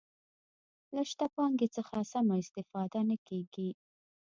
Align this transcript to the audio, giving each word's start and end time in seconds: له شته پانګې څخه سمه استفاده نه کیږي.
له 0.95 1.01
شته 1.09 1.25
پانګې 1.35 1.67
څخه 1.75 1.95
سمه 2.11 2.35
استفاده 2.41 2.99
نه 3.09 3.17
کیږي. 3.27 3.69